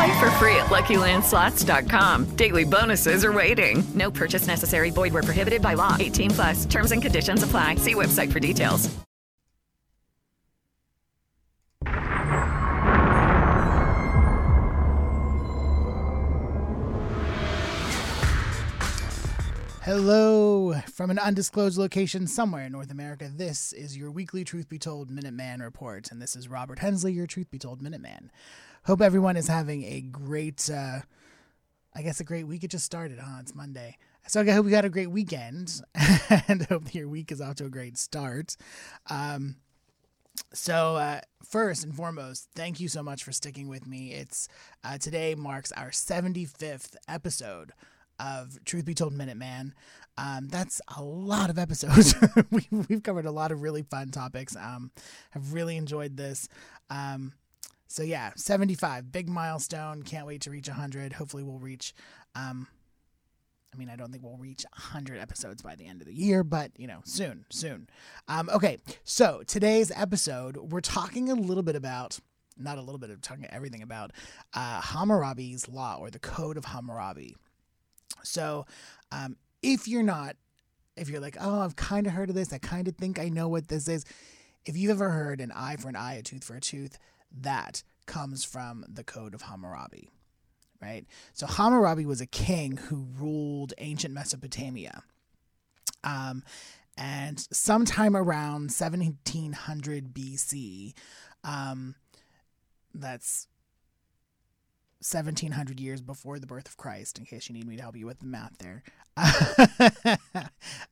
Play 0.00 0.18
for 0.18 0.30
free 0.32 0.56
at 0.56 0.66
LuckyLandSlots.com. 0.70 2.34
Daily 2.36 2.64
bonuses 2.64 3.22
are 3.22 3.34
waiting. 3.34 3.84
No 3.94 4.10
purchase 4.10 4.46
necessary. 4.46 4.88
Void 4.88 5.12
were 5.12 5.22
prohibited 5.22 5.60
by 5.60 5.74
law. 5.74 5.94
18 6.00 6.30
plus. 6.30 6.64
Terms 6.64 6.92
and 6.92 7.02
conditions 7.02 7.42
apply. 7.42 7.74
See 7.74 7.94
website 7.94 8.32
for 8.32 8.40
details. 8.40 8.88
Hello 19.82 20.80
from 20.94 21.10
an 21.10 21.18
undisclosed 21.18 21.76
location 21.76 22.26
somewhere 22.26 22.64
in 22.64 22.72
North 22.72 22.90
America. 22.90 23.30
This 23.34 23.74
is 23.74 23.98
your 23.98 24.10
weekly 24.10 24.44
Truth 24.44 24.70
Be 24.70 24.78
Told 24.78 25.10
Minuteman 25.10 25.60
report, 25.60 26.10
and 26.10 26.22
this 26.22 26.36
is 26.36 26.48
Robert 26.48 26.78
Hensley, 26.78 27.12
your 27.12 27.26
Truth 27.26 27.50
Be 27.50 27.58
Told 27.58 27.82
Minuteman. 27.82 28.30
Hope 28.86 29.02
everyone 29.02 29.36
is 29.36 29.46
having 29.46 29.84
a 29.84 30.00
great, 30.00 30.70
uh, 30.70 31.00
I 31.94 32.02
guess, 32.02 32.20
a 32.20 32.24
great 32.24 32.46
week. 32.46 32.64
It 32.64 32.70
just 32.70 32.86
started, 32.86 33.18
huh? 33.18 33.38
It's 33.40 33.54
Monday. 33.54 33.98
So 34.26 34.40
I 34.40 34.50
hope 34.50 34.64
you 34.64 34.70
got 34.70 34.84
a 34.84 34.90
great 34.90 35.10
weekend 35.10 35.82
and 36.48 36.64
hope 36.66 36.94
your 36.94 37.08
week 37.08 37.30
is 37.30 37.40
off 37.40 37.56
to 37.56 37.66
a 37.66 37.70
great 37.70 37.98
start. 37.98 38.56
Um, 39.08 39.56
so 40.54 40.96
uh, 40.96 41.20
first 41.44 41.84
and 41.84 41.94
foremost, 41.94 42.48
thank 42.54 42.80
you 42.80 42.88
so 42.88 43.02
much 43.02 43.22
for 43.22 43.32
sticking 43.32 43.68
with 43.68 43.86
me. 43.86 44.12
It's 44.12 44.48
uh, 44.82 44.96
today 44.96 45.34
marks 45.34 45.72
our 45.72 45.90
75th 45.90 46.96
episode 47.06 47.72
of 48.18 48.62
Truth 48.64 48.86
Be 48.86 48.94
Told 48.94 49.12
Minuteman. 49.12 49.72
Um, 50.16 50.48
that's 50.48 50.80
a 50.96 51.02
lot 51.02 51.50
of 51.50 51.58
episodes. 51.58 52.14
we, 52.50 52.66
have 52.88 53.02
covered 53.02 53.26
a 53.26 53.30
lot 53.30 53.52
of 53.52 53.62
really 53.62 53.82
fun 53.82 54.10
topics. 54.10 54.56
Um, 54.56 54.90
have 55.30 55.52
really 55.52 55.76
enjoyed 55.76 56.16
this. 56.16 56.48
Um, 56.88 57.32
so 57.90 58.04
yeah, 58.04 58.30
75, 58.36 59.10
big 59.10 59.28
milestone. 59.28 60.04
Can't 60.04 60.24
wait 60.24 60.42
to 60.42 60.50
reach 60.50 60.68
100. 60.68 61.12
Hopefully, 61.12 61.42
we'll 61.42 61.58
reach. 61.58 61.92
Um, 62.36 62.68
I 63.74 63.76
mean, 63.76 63.90
I 63.90 63.96
don't 63.96 64.12
think 64.12 64.22
we'll 64.22 64.36
reach 64.36 64.64
100 64.74 65.18
episodes 65.18 65.60
by 65.60 65.74
the 65.74 65.86
end 65.86 66.00
of 66.00 66.06
the 66.06 66.14
year, 66.14 66.44
but 66.44 66.70
you 66.76 66.86
know, 66.86 67.00
soon, 67.04 67.46
soon. 67.50 67.88
Um, 68.28 68.48
okay, 68.50 68.78
so 69.02 69.42
today's 69.44 69.90
episode, 69.96 70.56
we're 70.56 70.80
talking 70.80 71.30
a 71.30 71.34
little 71.34 71.64
bit 71.64 71.74
about 71.74 72.20
not 72.56 72.78
a 72.78 72.80
little 72.80 72.98
bit 72.98 73.10
of 73.10 73.22
talking 73.22 73.46
everything 73.50 73.82
about 73.82 74.12
uh, 74.54 74.80
Hammurabi's 74.80 75.68
law 75.68 75.96
or 75.98 76.10
the 76.10 76.20
Code 76.20 76.56
of 76.56 76.66
Hammurabi. 76.66 77.34
So, 78.22 78.66
um, 79.10 79.36
if 79.62 79.88
you're 79.88 80.04
not, 80.04 80.36
if 80.96 81.08
you're 81.08 81.20
like, 81.20 81.36
oh, 81.40 81.62
I've 81.62 81.74
kind 81.74 82.06
of 82.06 82.12
heard 82.12 82.28
of 82.28 82.36
this, 82.36 82.52
I 82.52 82.58
kind 82.58 82.86
of 82.86 82.94
think 82.94 83.18
I 83.18 83.30
know 83.30 83.48
what 83.48 83.66
this 83.66 83.88
is. 83.88 84.04
If 84.64 84.76
you've 84.76 84.92
ever 84.92 85.10
heard 85.10 85.40
an 85.40 85.50
eye 85.50 85.74
for 85.76 85.88
an 85.88 85.96
eye, 85.96 86.14
a 86.14 86.22
tooth 86.22 86.44
for 86.44 86.54
a 86.54 86.60
tooth, 86.60 86.96
that 87.38 87.82
comes 88.06 88.44
from 88.44 88.84
the 88.88 89.04
Code 89.04 89.34
of 89.34 89.42
Hammurabi, 89.42 90.10
right? 90.80 91.04
So 91.32 91.46
Hammurabi 91.46 92.06
was 92.06 92.20
a 92.20 92.26
king 92.26 92.76
who 92.76 93.06
ruled 93.18 93.72
ancient 93.78 94.14
Mesopotamia. 94.14 95.02
Um, 96.02 96.42
and 96.96 97.38
sometime 97.52 98.16
around 98.16 98.70
1700 98.72 100.12
BC, 100.12 100.94
um, 101.44 101.94
that's 102.94 103.46
1700 105.00 105.80
years 105.80 106.02
before 106.02 106.38
the 106.38 106.46
birth 106.46 106.68
of 106.68 106.76
Christ, 106.76 107.18
in 107.18 107.24
case 107.24 107.48
you 107.48 107.54
need 107.54 107.66
me 107.66 107.76
to 107.76 107.82
help 107.82 107.96
you 107.96 108.06
with 108.06 108.18
the 108.18 108.26
math 108.26 108.58
there. 108.58 108.82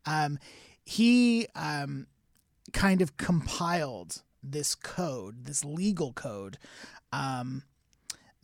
um, 0.07 0.39
he 0.83 1.47
um, 1.55 2.07
kind 2.73 3.03
of 3.03 3.17
compiled 3.19 4.23
this 4.43 4.75
code, 4.75 5.45
this 5.45 5.65
legal 5.65 6.13
code, 6.13 6.59
um, 7.13 7.63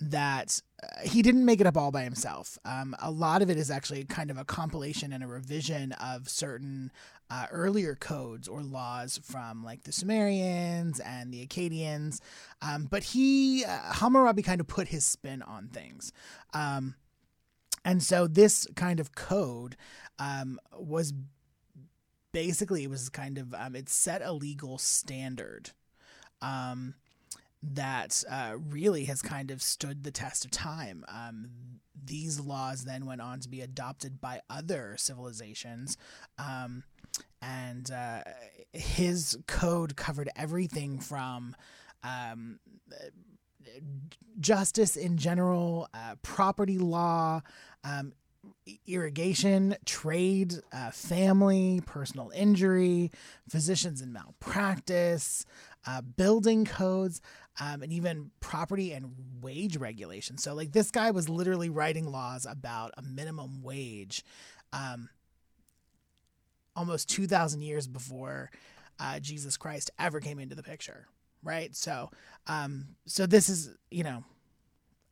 that 0.01 0.61
uh, 0.83 1.09
he 1.09 1.23
didn't 1.23 1.45
make 1.45 1.61
it 1.61 1.67
up 1.67 1.77
all 1.77 1.91
by 1.91 2.03
himself. 2.03 2.59
Um, 2.65 2.97
a 3.01 3.11
lot 3.11 3.43
of 3.43 3.51
it 3.51 3.57
is 3.57 3.71
actually 3.71 4.05
kind 4.05 4.31
of 4.31 4.37
a 4.37 4.45
compilation 4.45 5.13
and 5.13 5.23
a 5.23 5.27
revision 5.27 5.93
of 5.93 6.29
certain 6.29 6.91
uh, 7.31 7.47
earlier 7.51 7.95
codes 7.95 8.49
or 8.49 8.63
laws 8.63 9.19
from 9.23 9.65
like 9.65 9.85
the 9.85 9.93
Sumerians 9.93 11.01
and 11.01 11.33
the 11.33 11.47
Akkadians. 11.47 12.21
Um, 12.61 12.87
but 12.91 13.05
he, 13.05 13.65
uh, 13.65 13.93
Hammurabi 13.95 14.43
kind 14.43 14.61
of 14.61 14.67
put 14.67 14.89
his 14.89 15.07
spin 15.07 15.43
on 15.43 15.69
things. 15.69 16.13
Um, 16.53 16.97
and 17.85 18.03
so 18.03 18.27
this 18.27 18.67
kind 18.75 18.99
of 18.99 19.15
code 19.15 19.77
um, 20.19 20.59
was 20.77 21.13
basically, 22.33 22.83
it 22.85 22.91
was 22.91 23.09
kind 23.09 23.39
of, 23.39 23.55
um, 23.55 23.77
it 23.77 23.89
set 23.89 24.23
a 24.23 24.33
legal 24.33 24.77
standard. 24.77 25.71
Um, 26.43 26.95
that 27.73 28.23
uh, 28.31 28.57
really 28.69 29.05
has 29.05 29.23
kind 29.23 29.51
of 29.51 29.63
stood 29.63 30.05
the 30.05 30.11
test 30.11 30.45
of 30.45 30.51
time. 30.51 31.05
Um, 31.09 31.49
these 32.05 32.39
laws 32.39 32.85
then 32.85 33.07
went 33.07 33.21
on 33.21 33.41
to 33.41 33.49
be 33.49 33.63
adopted 33.63 34.21
by 34.21 34.43
other 34.51 34.97
civilizations. 34.99 35.97
Um, 36.39 36.85
and 37.41 37.91
uh, 37.91 38.23
his 38.73 39.39
code 39.47 39.97
covered 39.97 40.29
everything 40.37 40.99
from 40.99 41.57
um, 42.03 42.59
justice 44.41 44.97
in 44.97 45.17
general, 45.17 45.89
uh, 45.95 46.17
property 46.23 46.79
law, 46.79 47.41
um, 47.83 48.13
irrigation, 48.87 49.77
trade, 49.85 50.55
uh, 50.73 50.91
family, 50.91 51.81
personal 51.87 52.31
injury, 52.35 53.11
physicians 53.49 54.01
and 54.01 54.13
malpractice, 54.13 55.47
uh, 55.87 56.01
building 56.01 56.65
codes, 56.65 57.21
um, 57.61 57.83
and 57.83 57.93
even 57.93 58.31
property 58.41 58.93
and 58.93 59.15
wage 59.41 59.77
regulations. 59.77 60.43
So, 60.43 60.55
like, 60.55 60.73
this 60.73 60.91
guy 60.91 61.11
was 61.11 61.29
literally 61.29 61.69
writing 61.69 62.11
laws 62.11 62.47
about 62.49 62.93
a 62.97 63.03
minimum 63.03 63.63
wage 63.63 64.25
um, 64.73 65.09
almost 66.75 67.09
2,000 67.09 67.63
years 67.63 67.87
before 67.87 68.51
uh, 68.99 69.21
Jesus 69.21 69.57
Christ 69.57 69.91
ever 69.99 70.21
came 70.21 70.39
into 70.39 70.55
the 70.55 70.63
picture, 70.63 71.07
right? 71.43 71.75
So, 71.75 72.11
um, 72.47 72.97
so 73.07 73.27
this 73.27 73.49
is, 73.49 73.71
you 73.91 74.05
know, 74.05 74.25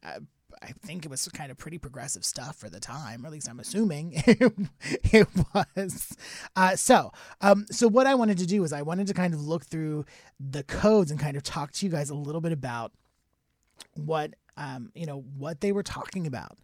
uh, 0.05 0.21
I 0.63 0.73
think 0.85 1.05
it 1.05 1.11
was 1.11 1.27
kind 1.29 1.51
of 1.51 1.57
pretty 1.57 1.79
progressive 1.79 2.25
stuff 2.25 2.57
for 2.57 2.69
the 2.69 2.81
time, 2.81 3.25
or 3.25 3.27
at 3.27 3.33
least 3.33 3.49
I'm 3.49 3.61
assuming 3.61 4.13
it, 4.27 5.29
was. 5.55 6.17
Uh, 6.57 6.77
so, 6.77 7.13
um, 7.41 7.67
so 7.71 7.89
what 7.89 8.07
I 8.07 8.15
wanted 8.15 8.39
to 8.39 8.47
do 8.47 8.65
is 8.65 8.73
I 8.73 8.83
wanted 8.83 9.07
to 9.09 9.15
kind 9.15 9.35
of 9.35 9.41
look 9.41 9.65
through 9.65 10.05
the 10.39 10.63
codes 10.63 11.11
and 11.11 11.21
kind 11.21 11.37
of 11.37 11.43
talk 11.43 11.73
to 11.73 11.87
you 11.87 11.93
guys 11.93 12.11
a 12.11 12.15
little 12.15 12.41
bit 12.41 12.53
about 12.53 12.93
what 13.95 14.35
um, 14.57 14.91
you 14.95 15.07
know 15.07 15.25
what 15.37 15.61
they 15.61 15.73
were 15.73 15.83
talking 15.83 16.27
about 16.27 16.59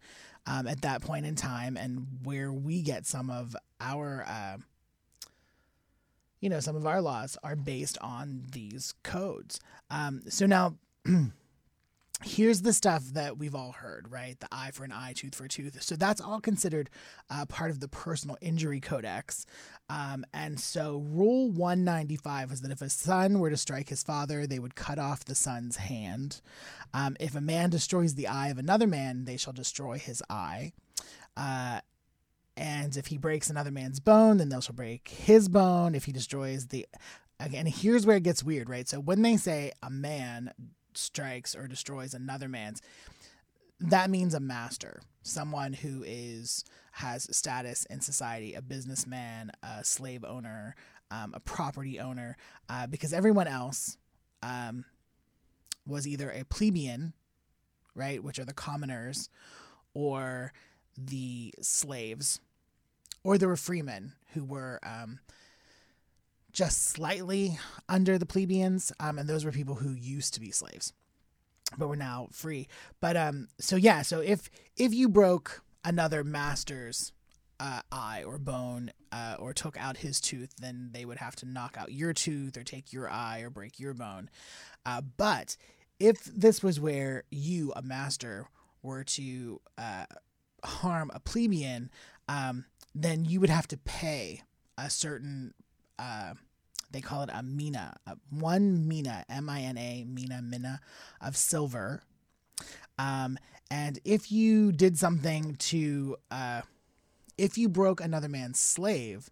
um, 0.45 0.67
at 0.67 0.81
that 0.81 1.01
point 1.01 1.25
in 1.25 1.35
time 1.35 1.77
and 1.77 2.05
where 2.23 2.51
we 2.51 2.81
get 2.81 3.05
some 3.05 3.29
of 3.29 3.55
our 3.81 4.25
uh, 4.27 4.57
you 6.39 6.49
know 6.49 6.59
some 6.59 6.75
of 6.75 6.85
our 6.85 7.01
laws 7.01 7.37
are 7.43 7.55
based 7.55 7.97
on 8.01 8.43
these 8.51 8.93
codes. 9.03 9.59
Um, 9.89 10.21
so 10.27 10.45
now. 10.45 10.75
here's 12.23 12.61
the 12.61 12.73
stuff 12.73 13.03
that 13.13 13.37
we've 13.37 13.55
all 13.55 13.71
heard, 13.71 14.11
right? 14.11 14.39
The 14.39 14.47
eye 14.51 14.71
for 14.71 14.83
an 14.83 14.91
eye, 14.91 15.13
tooth 15.15 15.35
for 15.35 15.45
a 15.45 15.49
tooth. 15.49 15.81
So 15.81 15.95
that's 15.95 16.19
all 16.19 16.41
considered 16.41 16.89
uh, 17.29 17.45
part 17.45 17.71
of 17.71 17.79
the 17.79 17.87
personal 17.87 18.37
injury 18.41 18.79
codex. 18.79 19.45
Um, 19.89 20.25
and 20.33 20.59
so 20.59 21.03
Rule 21.07 21.49
195 21.49 22.49
was 22.51 22.61
that 22.61 22.71
if 22.71 22.81
a 22.81 22.89
son 22.89 23.39
were 23.39 23.49
to 23.49 23.57
strike 23.57 23.89
his 23.89 24.03
father, 24.03 24.45
they 24.45 24.59
would 24.59 24.75
cut 24.75 24.99
off 24.99 25.25
the 25.25 25.35
son's 25.35 25.77
hand. 25.77 26.41
Um, 26.93 27.15
if 27.19 27.35
a 27.35 27.41
man 27.41 27.69
destroys 27.69 28.15
the 28.15 28.27
eye 28.27 28.49
of 28.49 28.57
another 28.57 28.87
man, 28.87 29.25
they 29.25 29.37
shall 29.37 29.53
destroy 29.53 29.97
his 29.97 30.21
eye. 30.29 30.73
Uh, 31.37 31.79
and 32.57 32.97
if 32.97 33.07
he 33.07 33.17
breaks 33.17 33.49
another 33.49 33.71
man's 33.71 34.01
bone, 34.01 34.37
then 34.37 34.49
they 34.49 34.59
shall 34.59 34.75
break 34.75 35.07
his 35.07 35.47
bone. 35.47 35.95
If 35.95 36.03
he 36.03 36.11
destroys 36.11 36.67
the 36.67 36.85
again, 37.39 37.65
here's 37.65 38.05
where 38.05 38.17
it 38.17 38.23
gets 38.23 38.43
weird, 38.43 38.69
right? 38.69 38.87
So 38.87 38.99
when 38.99 39.21
they 39.21 39.37
say 39.37 39.71
a 39.81 39.89
man 39.89 40.51
strikes 40.99 41.55
or 41.55 41.67
destroys 41.67 42.13
another 42.13 42.47
man's, 42.47 42.81
that 43.79 44.09
means 44.09 44.33
a 44.33 44.39
master, 44.39 45.01
someone 45.23 45.73
who 45.73 46.03
is 46.05 46.65
has 46.91 47.33
status 47.35 47.85
in 47.85 48.01
society, 48.01 48.53
a 48.53 48.61
businessman, 48.61 49.51
a 49.63 49.83
slave 49.83 50.25
owner, 50.25 50.75
um, 51.11 51.33
a 51.33 51.39
property 51.39 51.99
owner, 51.99 52.35
uh, 52.67 52.87
because 52.87 53.13
everyone 53.13 53.47
else 53.47 53.97
um, 54.43 54.83
was 55.87 56.07
either 56.07 56.29
a 56.29 56.43
plebeian, 56.43 57.13
right, 57.95 58.23
which 58.23 58.37
are 58.37 58.45
the 58.45 58.53
commoners, 58.53 59.29
or 59.93 60.51
the 60.97 61.53
slaves, 61.61 62.39
or 63.23 63.37
there 63.37 63.47
were 63.47 63.55
freemen 63.55 64.13
who 64.33 64.43
were 64.43 64.79
um, 64.83 65.19
just 66.59 66.87
slightly 66.87 67.57
under 67.87 68.17
the 68.17 68.25
plebeians, 68.25 68.91
um, 68.99 69.17
and 69.17 69.29
those 69.29 69.45
were 69.45 69.51
people 69.51 69.75
who 69.75 69.93
used 69.93 70.33
to 70.33 70.41
be 70.41 70.51
slaves 70.51 70.91
but 71.77 71.87
we're 71.87 71.95
now 71.95 72.27
free. 72.31 72.67
But 72.99 73.15
um, 73.15 73.47
so 73.59 73.75
yeah, 73.75 74.01
so 74.01 74.21
if 74.21 74.49
if 74.75 74.91
you 74.91 75.07
broke 75.07 75.61
another 75.85 76.23
master's 76.23 77.13
uh, 77.59 77.81
eye 77.91 78.23
or 78.25 78.39
bone 78.39 78.91
uh, 79.11 79.35
or 79.37 79.53
took 79.53 79.77
out 79.77 79.97
his 79.97 80.19
tooth, 80.19 80.51
then 80.59 80.89
they 80.91 81.05
would 81.05 81.19
have 81.19 81.35
to 81.37 81.45
knock 81.45 81.77
out 81.77 81.93
your 81.93 82.11
tooth 82.11 82.57
or 82.57 82.63
take 82.63 82.91
your 82.91 83.09
eye 83.09 83.41
or 83.41 83.51
break 83.51 83.79
your 83.79 83.93
bone. 83.93 84.29
Uh, 84.85 85.01
but 85.15 85.55
if 85.99 86.25
this 86.25 86.63
was 86.63 86.79
where 86.79 87.23
you, 87.29 87.71
a 87.75 87.83
master, 87.83 88.47
were 88.81 89.03
to 89.03 89.61
uh, 89.77 90.05
harm 90.63 91.11
a 91.13 91.19
plebeian, 91.19 91.91
um, 92.27 92.65
then 92.95 93.25
you 93.25 93.39
would 93.39 93.51
have 93.51 93.67
to 93.67 93.77
pay 93.77 94.41
a 94.77 94.89
certain 94.89 95.53
uh, 95.99 96.33
they 96.91 97.01
call 97.01 97.23
it 97.23 97.29
a 97.33 97.43
mina, 97.43 97.95
a 98.07 98.17
one 98.29 98.87
mina, 98.87 99.25
M 99.29 99.49
I 99.49 99.61
N 99.61 99.77
A, 99.77 100.05
mina, 100.07 100.41
mina 100.41 100.79
of 101.21 101.37
silver. 101.37 102.01
Um, 102.97 103.37
and 103.71 103.99
if 104.03 104.31
you 104.31 104.71
did 104.71 104.97
something 104.97 105.55
to, 105.55 106.17
uh, 106.31 106.61
if 107.37 107.57
you 107.57 107.69
broke 107.69 108.01
another 108.01 108.27
man's 108.27 108.59
slave, 108.59 109.29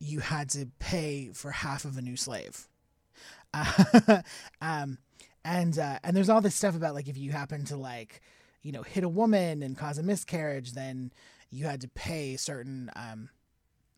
you 0.00 0.20
had 0.20 0.50
to 0.50 0.68
pay 0.78 1.30
for 1.32 1.50
half 1.50 1.84
of 1.84 1.96
a 1.96 2.02
new 2.02 2.16
slave. 2.16 2.68
Uh, 3.54 4.22
um, 4.60 4.98
and 5.44 5.78
uh, 5.78 5.98
and 6.04 6.16
there's 6.16 6.28
all 6.28 6.40
this 6.40 6.54
stuff 6.54 6.76
about 6.76 6.94
like 6.94 7.08
if 7.08 7.16
you 7.16 7.32
happen 7.32 7.64
to 7.66 7.76
like, 7.76 8.20
you 8.62 8.72
know, 8.72 8.82
hit 8.82 9.04
a 9.04 9.08
woman 9.08 9.62
and 9.62 9.78
cause 9.78 9.98
a 9.98 10.02
miscarriage, 10.02 10.72
then 10.72 11.12
you 11.50 11.64
had 11.64 11.80
to 11.80 11.88
pay 11.88 12.36
certain 12.36 12.90
um, 12.96 13.30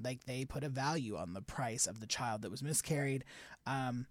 like 0.03 0.25
they 0.25 0.45
put 0.45 0.65
a 0.65 0.69
value 0.69 1.17
on 1.17 1.33
the 1.33 1.43
price 1.43 1.87
of 1.87 2.01
the 2.01 2.07
child 2.07 2.43
that 2.43 2.51
was 2.51 2.63
miscarried 2.63 3.25
um, 3.67 4.07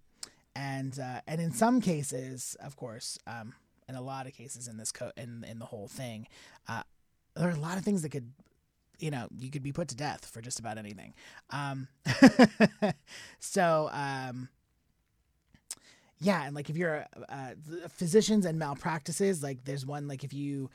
and 0.56 1.00
uh, 1.00 1.21
and 1.27 1.41
in 1.41 1.51
some 1.51 1.81
cases 1.81 2.56
of 2.59 2.75
course 2.75 3.18
um, 3.27 3.53
in 3.88 3.95
a 3.95 4.01
lot 4.01 4.27
of 4.27 4.33
cases 4.33 4.68
in 4.68 4.77
this 4.77 4.91
co- 4.91 5.12
in 5.18 5.45
in 5.50 5.59
the 5.59 5.65
whole 5.65 5.88
thing 5.88 6.27
uh, 6.68 6.83
there 7.36 7.47
are 7.47 7.51
a 7.51 7.59
lot 7.59 7.77
of 7.77 7.83
things 7.83 8.01
that 8.01 8.09
could 8.09 8.31
you 9.00 9.09
know 9.09 9.27
you 9.38 9.50
could 9.50 9.63
be 9.63 9.71
put 9.71 9.88
to 9.88 9.95
death 9.95 10.25
for 10.25 10.41
just 10.41 10.59
about 10.59 10.77
anything. 10.77 11.13
Um, 11.50 11.88
so 13.39 13.89
um, 13.91 14.50
yeah 16.19 16.45
and 16.45 16.56
like 16.56 16.69
if 16.69 16.77
you're 16.77 17.06
uh, 17.30 17.51
physicians 17.89 18.45
and 18.45 18.59
malpractices 18.59 19.41
like 19.41 19.63
there's 19.63 19.86
one 19.86 20.07
like 20.07 20.24
if 20.24 20.33
you 20.33 20.69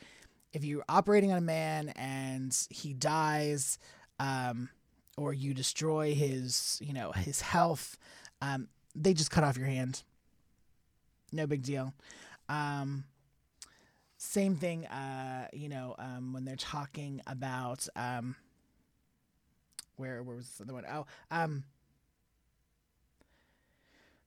if 0.52 0.64
you're 0.64 0.84
operating 0.88 1.32
on 1.32 1.38
a 1.38 1.42
man 1.42 1.90
and 1.96 2.56
he 2.70 2.92
dies 2.92 3.78
um, 4.18 4.70
or 5.16 5.32
you 5.32 5.54
destroy 5.54 6.14
his, 6.14 6.78
you 6.82 6.92
know, 6.92 7.12
his 7.12 7.40
health, 7.40 7.98
um, 8.40 8.68
they 8.94 9.14
just 9.14 9.30
cut 9.30 9.44
off 9.44 9.56
your 9.56 9.66
hand. 9.66 10.02
No 11.32 11.46
big 11.46 11.62
deal. 11.62 11.92
Um, 12.48 13.04
same 14.16 14.56
thing, 14.56 14.86
uh, 14.86 15.48
you 15.52 15.68
know, 15.68 15.94
um, 15.98 16.32
when 16.32 16.44
they're 16.44 16.56
talking 16.56 17.20
about 17.26 17.86
um, 17.96 18.36
where 19.96 20.22
where 20.22 20.36
was 20.36 20.48
the 20.50 20.64
other 20.64 20.74
one? 20.74 20.84
Oh, 20.90 21.06
um, 21.30 21.64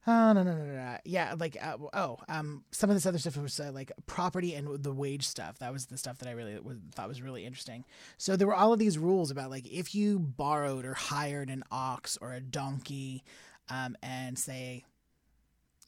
Oh 0.10 0.32
no 0.32 0.42
no 0.42 0.54
no 0.54 0.64
no! 0.64 0.98
Yeah, 1.04 1.36
like 1.38 1.58
uh, 1.62 1.76
oh, 1.94 2.18
um, 2.30 2.64
some 2.72 2.90
of 2.90 2.96
this 2.96 3.06
other 3.06 3.18
stuff 3.18 3.36
was 3.36 3.60
uh, 3.60 3.72
like 3.74 3.92
property 4.06 4.54
and 4.54 4.82
the 4.82 4.94
wage 4.94 5.28
stuff. 5.28 5.60
That 5.60 5.74
was 5.74 5.88
the 5.88 5.98
stuff 5.98 6.20
that 6.20 6.30
I 6.30 6.32
really 6.32 6.58
was, 6.62 6.78
thought 6.96 7.10
was 7.10 7.22
really 7.22 7.46
interesting. 7.46 7.84
So 8.18 8.38
there 8.38 8.48
were 8.48 8.56
all 8.56 8.72
of 8.72 8.80
these 8.80 8.98
rules 8.98 9.32
about 9.32 9.50
like 9.50 9.68
if 9.68 9.94
you 9.94 10.18
borrowed 10.18 10.86
or 10.86 10.94
hired 10.94 11.50
an 11.50 11.66
ox 11.72 12.18
or 12.22 12.32
a 12.32 12.40
donkey, 12.40 13.26
um, 13.68 13.98
and 14.02 14.40
say 14.40 14.86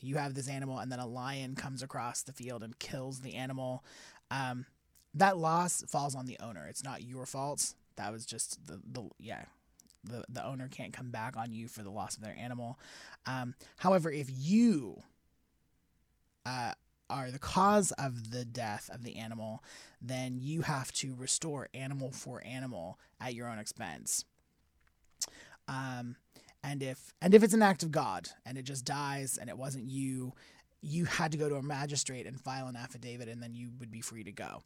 you 0.01 0.17
have 0.17 0.33
this 0.33 0.49
animal 0.49 0.79
and 0.79 0.91
then 0.91 0.99
a 0.99 1.07
lion 1.07 1.55
comes 1.55 1.81
across 1.81 2.21
the 2.21 2.33
field 2.33 2.61
and 2.61 2.77
kills 2.77 3.21
the 3.21 3.35
animal, 3.35 3.85
um, 4.31 4.65
that 5.13 5.37
loss 5.37 5.81
falls 5.87 6.13
on 6.13 6.25
the 6.25 6.37
owner. 6.41 6.67
It's 6.67 6.83
not 6.83 7.03
your 7.03 7.25
fault. 7.25 7.73
That 7.95 8.11
was 8.11 8.25
just 8.25 8.67
the 8.67 8.81
the 8.85 9.09
yeah 9.17 9.45
the, 10.03 10.23
the 10.29 10.45
owner 10.45 10.67
can't 10.67 10.93
come 10.93 11.11
back 11.11 11.35
on 11.37 11.51
you 11.51 11.67
for 11.67 11.83
the 11.83 11.91
loss 11.91 12.15
of 12.15 12.23
their 12.23 12.35
animal. 12.37 12.79
Um, 13.25 13.55
however, 13.77 14.11
if 14.11 14.27
you 14.31 15.03
uh, 16.45 16.73
are 17.09 17.31
the 17.31 17.39
cause 17.39 17.91
of 17.93 18.31
the 18.31 18.45
death 18.45 18.89
of 18.93 19.03
the 19.03 19.17
animal, 19.17 19.63
then 20.01 20.37
you 20.39 20.61
have 20.61 20.91
to 20.93 21.15
restore 21.15 21.69
animal 21.73 22.11
for 22.11 22.41
animal 22.45 22.99
at 23.19 23.33
your 23.33 23.47
own 23.47 23.59
expense. 23.59 24.25
Um, 25.67 26.15
and 26.63 26.83
if 26.83 27.13
and 27.21 27.33
if 27.33 27.43
it's 27.43 27.53
an 27.53 27.61
act 27.61 27.83
of 27.83 27.91
God 27.91 28.29
and 28.45 28.57
it 28.57 28.63
just 28.63 28.85
dies 28.85 29.37
and 29.37 29.49
it 29.49 29.57
wasn't 29.57 29.89
you, 29.89 30.33
you 30.81 31.05
had 31.05 31.31
to 31.31 31.37
go 31.37 31.49
to 31.49 31.55
a 31.55 31.63
magistrate 31.63 32.25
and 32.25 32.39
file 32.39 32.67
an 32.67 32.75
affidavit, 32.75 33.27
and 33.27 33.41
then 33.41 33.53
you 33.53 33.69
would 33.79 33.91
be 33.91 34.01
free 34.01 34.23
to 34.23 34.31
go. 34.31 34.63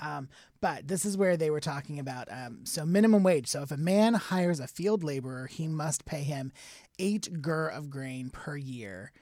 Um, 0.00 0.28
but 0.60 0.88
this 0.88 1.04
is 1.04 1.16
where 1.16 1.36
they 1.36 1.50
were 1.50 1.60
talking 1.60 1.98
about 1.98 2.28
um, 2.30 2.60
so 2.64 2.84
minimum 2.84 3.22
wage. 3.22 3.48
So 3.48 3.62
if 3.62 3.70
a 3.70 3.76
man 3.76 4.14
hires 4.14 4.60
a 4.60 4.66
field 4.66 5.02
laborer, 5.02 5.46
he 5.46 5.68
must 5.68 6.04
pay 6.04 6.22
him 6.22 6.52
eight 6.98 7.40
gur 7.40 7.68
of 7.68 7.90
grain 7.90 8.30
per 8.30 8.56
year. 8.56 9.12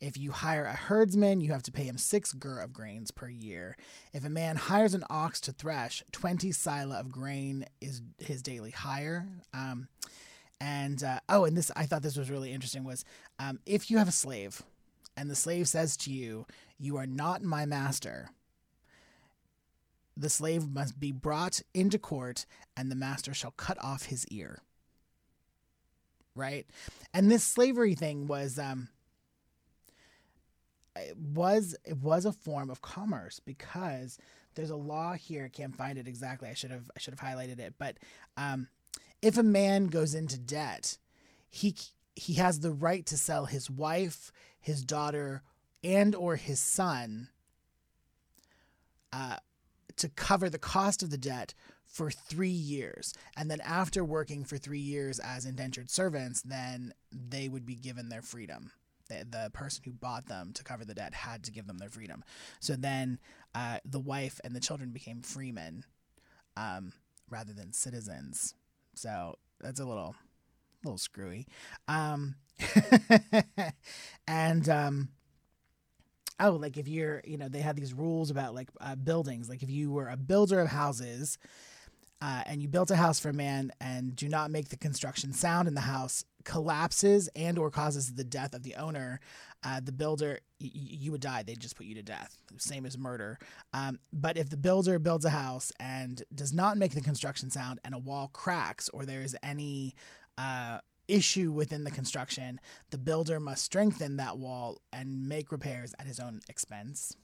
If 0.00 0.16
you 0.16 0.32
hire 0.32 0.64
a 0.64 0.74
herdsman, 0.74 1.40
you 1.40 1.52
have 1.52 1.62
to 1.62 1.72
pay 1.72 1.84
him 1.84 1.96
six 1.96 2.32
gur 2.32 2.58
of 2.58 2.72
grains 2.72 3.12
per 3.12 3.28
year. 3.28 3.76
If 4.12 4.24
a 4.24 4.28
man 4.28 4.56
hires 4.56 4.94
an 4.94 5.04
ox 5.08 5.40
to 5.42 5.52
thresh, 5.52 6.02
20 6.10 6.50
sila 6.50 6.98
of 6.98 7.12
grain 7.12 7.66
is 7.80 8.02
his 8.18 8.42
daily 8.42 8.72
hire. 8.72 9.28
Um, 9.54 9.86
and 10.60 11.02
uh, 11.04 11.20
oh, 11.28 11.44
and 11.44 11.56
this 11.56 11.70
I 11.76 11.86
thought 11.86 12.02
this 12.02 12.16
was 12.16 12.30
really 12.30 12.52
interesting 12.52 12.84
was 12.84 13.04
um, 13.38 13.60
if 13.64 13.90
you 13.90 13.98
have 13.98 14.08
a 14.08 14.12
slave 14.12 14.62
and 15.16 15.30
the 15.30 15.36
slave 15.36 15.68
says 15.68 15.96
to 15.98 16.12
you, 16.12 16.46
You 16.78 16.96
are 16.96 17.06
not 17.06 17.42
my 17.42 17.64
master 17.64 18.30
the 20.16 20.30
slave 20.30 20.68
must 20.68 20.98
be 20.98 21.12
brought 21.12 21.62
into 21.74 21.98
court, 21.98 22.46
and 22.76 22.90
the 22.90 22.96
master 22.96 23.34
shall 23.34 23.52
cut 23.52 23.78
off 23.82 24.06
his 24.06 24.26
ear. 24.28 24.60
Right? 26.34 26.66
And 27.12 27.30
this 27.30 27.44
slavery 27.44 27.94
thing 27.94 28.26
was 28.26 28.58
um 28.58 28.88
it 30.96 31.16
was 31.16 31.76
it 31.84 31.98
was 31.98 32.24
a 32.24 32.32
form 32.32 32.70
of 32.70 32.82
commerce 32.82 33.40
because 33.40 34.18
there's 34.54 34.70
a 34.70 34.76
law 34.76 35.14
here, 35.14 35.46
I 35.46 35.48
can't 35.48 35.76
find 35.76 35.98
it 35.98 36.06
exactly. 36.06 36.48
I 36.48 36.54
should 36.54 36.70
have 36.70 36.90
I 36.96 37.00
should 37.00 37.18
have 37.18 37.28
highlighted 37.28 37.58
it, 37.58 37.74
but 37.78 37.96
um 38.36 38.68
if 39.20 39.38
a 39.38 39.42
man 39.42 39.86
goes 39.86 40.14
into 40.14 40.38
debt, 40.38 40.98
he 41.48 41.74
he 42.14 42.34
has 42.34 42.60
the 42.60 42.72
right 42.72 43.06
to 43.06 43.16
sell 43.16 43.46
his 43.46 43.70
wife, 43.70 44.32
his 44.60 44.84
daughter, 44.84 45.42
and 45.82 46.14
or 46.14 46.36
his 46.36 46.60
son 46.60 47.28
uh, 49.12 49.36
to 49.96 50.08
cover 50.08 50.48
the 50.48 50.58
cost 50.58 51.02
of 51.02 51.10
the 51.10 51.18
debt 51.18 51.54
for 51.84 52.10
three 52.10 52.48
years. 52.48 53.12
And 53.36 53.50
then 53.50 53.60
after 53.60 54.04
working 54.04 54.44
for 54.44 54.56
three 54.56 54.80
years 54.80 55.18
as 55.18 55.44
indentured 55.44 55.90
servants, 55.90 56.42
then 56.42 56.94
they 57.12 57.48
would 57.48 57.66
be 57.66 57.74
given 57.74 58.08
their 58.08 58.22
freedom. 58.22 58.72
The, 59.08 59.26
the 59.28 59.50
person 59.52 59.82
who 59.84 59.92
bought 59.92 60.26
them 60.26 60.52
to 60.54 60.64
cover 60.64 60.84
the 60.84 60.94
debt 60.94 61.12
had 61.12 61.44
to 61.44 61.52
give 61.52 61.66
them 61.66 61.78
their 61.78 61.90
freedom. 61.90 62.24
So 62.60 62.76
then 62.76 63.18
uh, 63.54 63.78
the 63.84 64.00
wife 64.00 64.40
and 64.42 64.56
the 64.56 64.60
children 64.60 64.90
became 64.90 65.20
freemen 65.20 65.84
um, 66.56 66.92
rather 67.28 67.52
than 67.52 67.72
citizens. 67.72 68.54
So 68.94 69.36
that's 69.60 69.80
a 69.80 69.84
little, 69.84 70.14
little 70.84 70.98
screwy. 70.98 71.46
Um, 71.88 72.36
and 74.26 74.68
um, 74.68 75.08
oh, 76.40 76.52
like 76.52 76.76
if 76.76 76.88
you're, 76.88 77.22
you 77.24 77.36
know, 77.36 77.48
they 77.48 77.60
had 77.60 77.76
these 77.76 77.94
rules 77.94 78.30
about 78.30 78.54
like 78.54 78.68
uh, 78.80 78.94
buildings. 78.96 79.48
Like 79.48 79.62
if 79.62 79.70
you 79.70 79.90
were 79.90 80.08
a 80.08 80.16
builder 80.16 80.60
of 80.60 80.68
houses 80.68 81.38
uh, 82.20 82.42
and 82.46 82.62
you 82.62 82.68
built 82.68 82.90
a 82.90 82.96
house 82.96 83.18
for 83.18 83.30
a 83.30 83.34
man 83.34 83.72
and 83.80 84.14
do 84.14 84.28
not 84.28 84.50
make 84.50 84.68
the 84.68 84.76
construction 84.76 85.32
sound 85.32 85.68
in 85.68 85.74
the 85.74 85.80
house 85.82 86.24
collapses 86.44 87.28
and 87.34 87.58
or 87.58 87.70
causes 87.70 88.14
the 88.14 88.24
death 88.24 88.54
of 88.54 88.62
the 88.62 88.74
owner, 88.76 89.20
uh, 89.64 89.80
the 89.80 89.92
builder, 89.92 90.40
y- 90.60 90.70
you 90.72 91.12
would 91.12 91.20
die. 91.20 91.42
They'd 91.42 91.60
just 91.60 91.76
put 91.76 91.86
you 91.86 91.94
to 91.96 92.02
death. 92.02 92.36
Same 92.58 92.86
as 92.86 92.96
murder. 92.98 93.38
Um, 93.72 93.98
but 94.12 94.36
if 94.36 94.50
the 94.50 94.56
builder 94.56 94.98
builds 94.98 95.24
a 95.24 95.30
house 95.30 95.72
and 95.78 96.22
does 96.34 96.52
not 96.52 96.76
make 96.76 96.92
the 96.94 97.00
construction 97.00 97.50
sound 97.50 97.80
and 97.84 97.94
a 97.94 97.98
wall 97.98 98.30
cracks 98.32 98.88
or 98.88 99.04
there's 99.04 99.34
any 99.42 99.94
uh, 100.38 100.78
issue 101.08 101.52
within 101.52 101.84
the 101.84 101.90
construction, 101.90 102.60
the 102.90 102.98
builder 102.98 103.40
must 103.40 103.64
strengthen 103.64 104.16
that 104.16 104.38
wall 104.38 104.80
and 104.92 105.28
make 105.28 105.52
repairs 105.52 105.94
at 105.98 106.06
his 106.06 106.20
own 106.20 106.40
expense. 106.48 107.16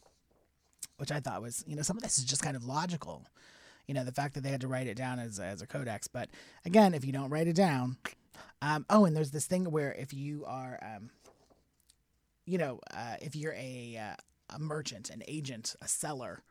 Which 0.97 1.13
I 1.13 1.21
thought 1.21 1.43
was, 1.43 1.65
you 1.67 1.77
know, 1.77 1.83
some 1.83 1.97
of 1.97 2.03
this 2.03 2.19
is 2.19 2.25
just 2.25 2.43
kind 2.43 2.57
of 2.57 2.65
logical. 2.65 3.27
You 3.87 3.95
know, 3.95 4.05
the 4.05 4.13
fact 4.13 4.35
that 4.35 4.43
they 4.43 4.51
had 4.51 4.61
to 4.63 4.69
write 4.69 4.87
it 4.87 4.97
down 4.97 5.19
as, 5.19 5.39
as 5.39 5.63
a 5.63 5.67
codex. 5.67 6.09
But 6.09 6.29
again, 6.65 6.93
if 6.93 7.05
you 7.05 7.13
don't 7.13 7.31
write 7.31 7.47
it 7.47 7.57
down, 7.57 7.97
um, 8.61 8.85
oh, 8.91 9.05
and 9.05 9.17
there's 9.17 9.31
this 9.31 9.47
thing 9.47 9.71
where 9.71 9.93
if 9.93 10.13
you 10.13 10.45
are, 10.47 10.79
um, 10.83 11.11
you 12.45 12.59
know, 12.59 12.81
uh, 12.93 13.17
if 13.23 13.37
you're 13.37 13.55
a, 13.55 13.97
uh, 13.97 14.17
a 14.55 14.59
merchant, 14.59 15.09
an 15.11 15.23
agent, 15.29 15.77
a 15.81 15.89
seller, 15.89 16.43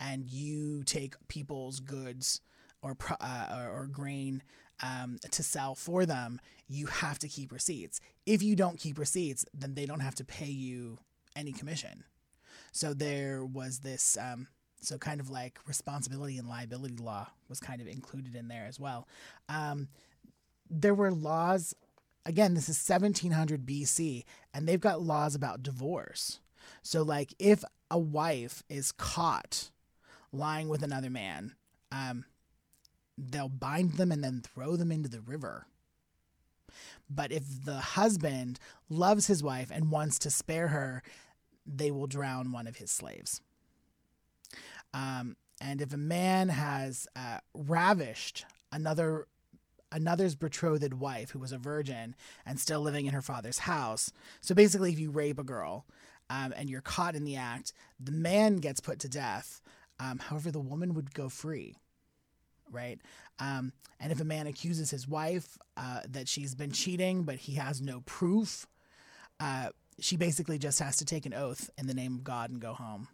and 0.00 0.28
you 0.30 0.82
take 0.84 1.14
people's 1.28 1.80
goods 1.80 2.40
or 2.82 2.96
uh, 3.20 3.68
or, 3.72 3.86
grain 3.86 4.42
um, 4.82 5.18
to 5.30 5.42
sell 5.42 5.74
for 5.74 6.04
them, 6.04 6.40
you 6.68 6.86
have 6.86 7.18
to 7.20 7.28
keep 7.28 7.52
receipts. 7.52 8.00
If 8.26 8.42
you 8.42 8.56
don't 8.56 8.78
keep 8.78 8.98
receipts, 8.98 9.44
then 9.54 9.74
they 9.74 9.86
don't 9.86 10.00
have 10.00 10.16
to 10.16 10.24
pay 10.24 10.46
you 10.46 10.98
any 11.36 11.52
commission. 11.52 12.04
So 12.72 12.94
there 12.94 13.44
was 13.44 13.80
this, 13.80 14.18
um, 14.20 14.48
so 14.80 14.98
kind 14.98 15.20
of 15.20 15.30
like 15.30 15.58
responsibility 15.66 16.38
and 16.38 16.48
liability 16.48 16.96
law 16.96 17.28
was 17.48 17.60
kind 17.60 17.80
of 17.80 17.86
included 17.86 18.34
in 18.34 18.48
there 18.48 18.66
as 18.66 18.80
well. 18.80 19.06
Um, 19.48 19.88
there 20.68 20.94
were 20.94 21.12
laws, 21.12 21.74
again, 22.24 22.54
this 22.54 22.68
is 22.68 22.88
1700 22.88 23.66
BC, 23.66 24.24
and 24.52 24.66
they've 24.66 24.80
got 24.80 25.02
laws 25.02 25.34
about 25.34 25.62
divorce. 25.62 26.40
So, 26.82 27.02
like, 27.02 27.34
if 27.38 27.62
a 27.90 27.98
wife 27.98 28.62
is 28.68 28.92
caught 28.92 29.70
lying 30.32 30.68
with 30.68 30.82
another 30.82 31.10
man, 31.10 31.54
um, 31.90 32.24
they'll 33.18 33.48
bind 33.48 33.94
them 33.94 34.10
and 34.12 34.22
then 34.22 34.40
throw 34.40 34.76
them 34.76 34.92
into 34.92 35.08
the 35.08 35.20
river. 35.20 35.66
But 37.08 37.32
if 37.32 37.64
the 37.64 37.78
husband 37.78 38.58
loves 38.88 39.26
his 39.26 39.42
wife 39.42 39.70
and 39.72 39.90
wants 39.90 40.18
to 40.20 40.30
spare 40.30 40.68
her, 40.68 41.02
they 41.66 41.90
will 41.90 42.06
drown 42.06 42.52
one 42.52 42.66
of 42.66 42.76
his 42.76 42.90
slaves. 42.90 43.40
Um, 44.94 45.36
and 45.60 45.80
if 45.80 45.92
a 45.92 45.98
man 45.98 46.48
has 46.48 47.06
uh, 47.14 47.38
ravished 47.54 48.44
another 48.72 49.26
another's 49.94 50.34
betrothed 50.34 50.94
wife 50.94 51.30
who 51.30 51.38
was 51.38 51.52
a 51.52 51.58
virgin 51.58 52.16
and 52.46 52.58
still 52.58 52.80
living 52.80 53.04
in 53.04 53.12
her 53.12 53.20
father's 53.20 53.58
house, 53.58 54.10
so 54.40 54.54
basically, 54.54 54.92
if 54.92 54.98
you 54.98 55.10
rape 55.10 55.38
a 55.38 55.44
girl 55.44 55.84
um, 56.30 56.54
and 56.56 56.70
you're 56.70 56.80
caught 56.80 57.14
in 57.14 57.24
the 57.24 57.36
act, 57.36 57.72
the 58.00 58.12
man 58.12 58.56
gets 58.56 58.80
put 58.80 58.98
to 59.00 59.08
death. 59.08 59.60
Um, 60.00 60.18
however, 60.18 60.50
the 60.50 60.60
woman 60.60 60.94
would 60.94 61.14
go 61.14 61.28
free 61.28 61.76
right? 62.72 63.00
Um, 63.38 63.72
and 64.00 64.10
if 64.10 64.20
a 64.20 64.24
man 64.24 64.46
accuses 64.46 64.90
his 64.90 65.06
wife 65.06 65.58
uh, 65.76 66.00
that 66.08 66.28
she's 66.28 66.54
been 66.54 66.72
cheating, 66.72 67.22
but 67.22 67.36
he 67.36 67.54
has 67.54 67.80
no 67.80 68.00
proof, 68.00 68.66
uh, 69.38 69.68
she 70.00 70.16
basically 70.16 70.58
just 70.58 70.78
has 70.80 70.96
to 70.96 71.04
take 71.04 71.26
an 71.26 71.34
oath 71.34 71.70
in 71.78 71.86
the 71.86 71.94
name 71.94 72.14
of 72.14 72.24
God 72.24 72.50
and 72.50 72.60
go 72.60 72.72
home. 72.72 73.08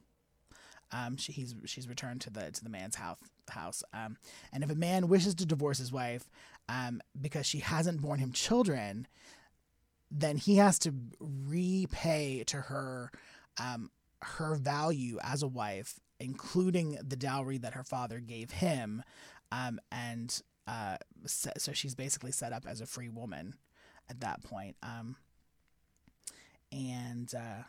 Um, 0.90 1.16
she, 1.18 1.32
he's 1.32 1.54
she's 1.66 1.88
returned 1.88 2.22
to 2.22 2.30
the 2.30 2.50
to 2.50 2.64
the 2.64 2.70
man's 2.70 2.96
house 2.96 3.18
house. 3.50 3.82
Um, 3.92 4.16
and 4.52 4.64
if 4.64 4.70
a 4.70 4.74
man 4.74 5.08
wishes 5.08 5.34
to 5.36 5.46
divorce 5.46 5.78
his 5.78 5.92
wife 5.92 6.30
um, 6.68 7.00
because 7.20 7.46
she 7.46 7.58
hasn't 7.58 8.00
borne 8.00 8.18
him 8.18 8.32
children, 8.32 9.06
then 10.10 10.36
he 10.36 10.56
has 10.56 10.78
to 10.80 10.94
repay 11.20 12.44
to 12.46 12.56
her 12.56 13.10
um, 13.60 13.90
her 14.22 14.54
value 14.54 15.18
as 15.22 15.42
a 15.42 15.48
wife, 15.48 16.00
including 16.18 16.98
the 17.06 17.16
dowry 17.16 17.58
that 17.58 17.74
her 17.74 17.84
father 17.84 18.18
gave 18.18 18.50
him, 18.50 19.02
um, 19.52 19.80
and 19.90 20.40
uh, 20.66 20.96
so 21.26 21.72
she's 21.72 21.94
basically 21.94 22.32
set 22.32 22.52
up 22.52 22.64
as 22.66 22.80
a 22.80 22.86
free 22.86 23.08
woman 23.08 23.54
at 24.10 24.20
that 24.20 24.42
point. 24.42 24.76
Um, 24.82 25.16
and 26.70 27.32
uh, 27.34 27.62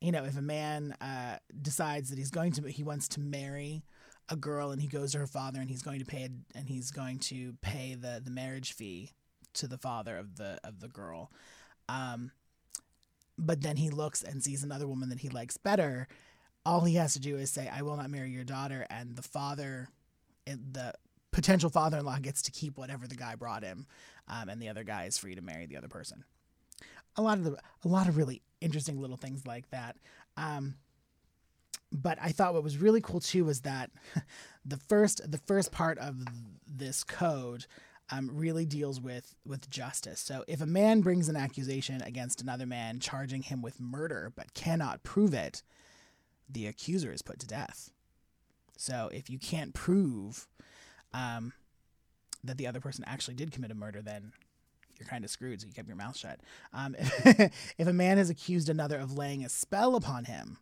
you 0.00 0.12
know, 0.12 0.24
if 0.24 0.36
a 0.36 0.42
man 0.42 0.94
uh, 1.00 1.36
decides 1.60 2.10
that 2.10 2.18
he's 2.18 2.30
going 2.30 2.52
to, 2.52 2.68
he 2.68 2.82
wants 2.82 3.08
to 3.08 3.20
marry 3.20 3.84
a 4.28 4.36
girl, 4.36 4.70
and 4.70 4.80
he 4.80 4.88
goes 4.88 5.12
to 5.12 5.18
her 5.18 5.26
father, 5.26 5.60
and 5.60 5.70
he's 5.70 5.82
going 5.82 5.98
to 5.98 6.04
pay, 6.04 6.28
and 6.54 6.68
he's 6.68 6.90
going 6.90 7.18
to 7.18 7.54
pay 7.62 7.94
the 7.94 8.20
the 8.22 8.30
marriage 8.30 8.72
fee 8.72 9.12
to 9.54 9.66
the 9.66 9.78
father 9.78 10.16
of 10.16 10.36
the 10.36 10.58
of 10.62 10.80
the 10.80 10.88
girl. 10.88 11.32
Um, 11.88 12.32
but 13.38 13.62
then 13.62 13.76
he 13.76 13.88
looks 13.88 14.22
and 14.22 14.42
sees 14.42 14.62
another 14.62 14.86
woman 14.86 15.08
that 15.08 15.20
he 15.20 15.28
likes 15.28 15.56
better, 15.56 16.08
all 16.64 16.82
he 16.82 16.94
has 16.96 17.14
to 17.14 17.20
do 17.20 17.36
is 17.36 17.50
say, 17.50 17.70
I 17.72 17.82
will 17.82 17.96
not 17.96 18.10
marry 18.10 18.30
your 18.30 18.44
daughter. 18.44 18.86
And 18.90 19.16
the 19.16 19.22
father, 19.22 19.88
the 20.46 20.92
potential 21.30 21.70
father 21.70 21.98
in 21.98 22.04
law 22.04 22.18
gets 22.18 22.42
to 22.42 22.50
keep 22.50 22.76
whatever 22.76 23.06
the 23.06 23.14
guy 23.16 23.34
brought 23.34 23.62
him. 23.62 23.86
Um, 24.28 24.48
and 24.48 24.60
the 24.60 24.68
other 24.68 24.84
guy 24.84 25.04
is 25.04 25.18
free 25.18 25.34
to 25.34 25.42
marry 25.42 25.66
the 25.66 25.76
other 25.76 25.88
person. 25.88 26.24
A 27.16 27.22
lot 27.22 27.38
of 27.38 27.44
the, 27.44 27.58
a 27.84 27.88
lot 27.88 28.08
of 28.08 28.16
really 28.16 28.42
interesting 28.60 29.00
little 29.00 29.16
things 29.16 29.46
like 29.46 29.70
that. 29.70 29.96
Um, 30.36 30.74
but 31.90 32.18
I 32.20 32.30
thought 32.30 32.54
what 32.54 32.62
was 32.62 32.76
really 32.76 33.00
cool 33.00 33.20
too 33.20 33.44
was 33.44 33.62
that 33.62 33.90
the 34.64 34.76
first 34.76 35.30
the 35.30 35.38
first 35.38 35.72
part 35.72 35.98
of 35.98 36.16
this 36.66 37.02
code 37.02 37.66
um, 38.10 38.30
really 38.32 38.64
deals 38.64 39.00
with 39.00 39.34
with 39.46 39.68
justice. 39.70 40.20
So 40.20 40.44
if 40.46 40.60
a 40.60 40.66
man 40.66 41.00
brings 41.00 41.28
an 41.28 41.36
accusation 41.36 42.02
against 42.02 42.40
another 42.40 42.66
man, 42.66 43.00
charging 43.00 43.42
him 43.42 43.62
with 43.62 43.80
murder 43.80 44.32
but 44.34 44.54
cannot 44.54 45.02
prove 45.02 45.34
it, 45.34 45.62
the 46.48 46.66
accuser 46.66 47.12
is 47.12 47.22
put 47.22 47.38
to 47.40 47.46
death. 47.46 47.90
So 48.76 49.10
if 49.12 49.28
you 49.28 49.38
can't 49.38 49.74
prove 49.74 50.46
um, 51.12 51.52
that 52.44 52.58
the 52.58 52.66
other 52.66 52.80
person 52.80 53.04
actually 53.06 53.34
did 53.34 53.52
commit 53.52 53.70
a 53.70 53.74
murder, 53.74 54.02
then 54.02 54.32
you're 54.98 55.08
kind 55.08 55.24
of 55.24 55.30
screwed. 55.30 55.60
So 55.60 55.66
you 55.66 55.72
kept 55.72 55.88
your 55.88 55.96
mouth 55.96 56.16
shut. 56.16 56.40
Um, 56.72 56.94
if 56.98 57.86
a 57.86 57.92
man 57.92 58.18
has 58.18 58.30
accused 58.30 58.68
another 58.68 58.98
of 58.98 59.16
laying 59.16 59.44
a 59.44 59.48
spell 59.48 59.96
upon 59.96 60.24
him, 60.24 60.58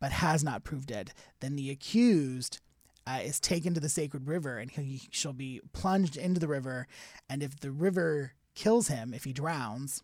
but 0.00 0.12
has 0.12 0.44
not 0.44 0.64
proved 0.64 0.90
it, 0.90 1.12
then 1.40 1.56
the 1.56 1.70
accused 1.70 2.60
uh, 3.06 3.20
is 3.22 3.40
taken 3.40 3.74
to 3.74 3.80
the 3.80 3.88
sacred 3.88 4.28
river, 4.28 4.58
and 4.58 4.70
he 4.70 5.02
shall 5.10 5.32
be 5.32 5.60
plunged 5.72 6.16
into 6.16 6.38
the 6.38 6.48
river. 6.48 6.86
And 7.28 7.42
if 7.42 7.58
the 7.58 7.70
river 7.70 8.32
kills 8.54 8.88
him, 8.88 9.14
if 9.14 9.24
he 9.24 9.32
drowns, 9.32 10.02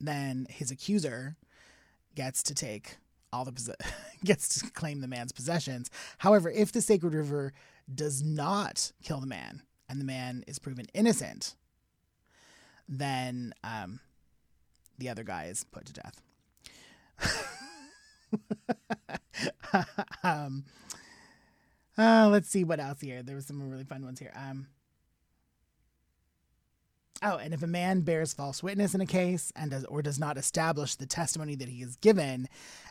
then 0.00 0.46
his 0.50 0.70
accuser 0.70 1.36
gets 2.14 2.42
to 2.42 2.54
take 2.54 2.96
all 3.32 3.44
the 3.44 3.76
gets 4.24 4.60
to 4.60 4.70
claim 4.70 5.00
the 5.00 5.08
man's 5.08 5.32
possessions. 5.32 5.90
However, 6.18 6.50
if 6.50 6.72
the 6.72 6.80
sacred 6.80 7.14
river 7.14 7.52
does 7.92 8.22
not 8.22 8.92
kill 9.02 9.20
the 9.20 9.26
man 9.26 9.62
and 9.88 10.00
the 10.00 10.04
man 10.04 10.44
is 10.46 10.58
proven 10.58 10.86
innocent, 10.94 11.54
then 12.88 13.52
um, 13.62 14.00
the 14.98 15.08
other 15.08 15.24
guy 15.24 15.44
is 15.44 15.64
put 15.64 15.86
to 15.86 15.92
death. 15.92 16.22
um, 20.22 20.64
uh, 21.96 22.28
let's 22.30 22.48
see 22.48 22.64
what 22.64 22.80
else 22.80 23.00
here. 23.00 23.22
There 23.22 23.34
were 23.34 23.42
some 23.42 23.68
really 23.70 23.84
fun 23.84 24.04
ones 24.04 24.18
here. 24.18 24.32
Um, 24.34 24.68
Oh, 27.22 27.36
and 27.36 27.52
if 27.52 27.62
a 27.62 27.66
man 27.66 28.02
bears 28.02 28.32
false 28.32 28.62
witness 28.62 28.94
in 28.94 29.00
a 29.00 29.06
case 29.06 29.52
and 29.56 29.72
does 29.72 29.84
or 29.86 30.02
does 30.02 30.20
not 30.20 30.36
establish 30.36 30.94
the 30.94 31.06
testimony 31.06 31.56
that 31.56 31.68
he 31.68 31.80
has 31.80 31.96
given, 31.96 32.48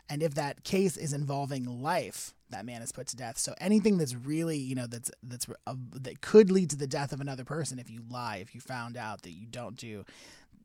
and 0.08 0.22
if 0.22 0.34
that 0.34 0.64
case 0.64 0.98
is 0.98 1.14
involving 1.14 1.64
life, 1.64 2.34
that 2.50 2.66
man 2.66 2.82
is 2.82 2.92
put 2.92 3.06
to 3.08 3.16
death. 3.16 3.38
So 3.38 3.54
anything 3.58 3.96
that's 3.96 4.14
really, 4.14 4.58
you 4.58 4.74
know, 4.74 4.86
that's 4.86 5.10
that's 5.22 5.46
uh, 5.66 5.74
that 5.92 6.20
could 6.20 6.50
lead 6.50 6.70
to 6.70 6.76
the 6.76 6.86
death 6.86 7.12
of 7.12 7.22
another 7.22 7.44
person 7.44 7.78
if 7.78 7.90
you 7.90 8.02
lie, 8.10 8.36
if 8.36 8.54
you 8.54 8.60
found 8.60 8.98
out 8.98 9.22
that 9.22 9.32
you 9.32 9.46
don't 9.46 9.76
do, 9.76 10.04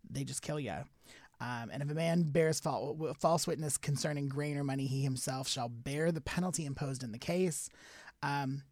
they 0.09 0.25
just 0.25 0.41
kill 0.41 0.59
you. 0.59 0.75
Um, 1.39 1.69
and 1.71 1.81
if 1.81 1.89
a 1.89 1.93
man 1.93 2.23
bears 2.23 2.59
false 2.59 3.47
witness 3.47 3.77
concerning 3.77 4.29
grain 4.29 4.57
or 4.57 4.63
money, 4.63 4.85
he 4.87 5.01
himself 5.01 5.47
shall 5.47 5.67
bear 5.67 6.11
the 6.11 6.21
penalty 6.21 6.65
imposed 6.65 7.03
in 7.03 7.11
the 7.11 7.17
case. 7.17 7.69
Um, 8.21 8.63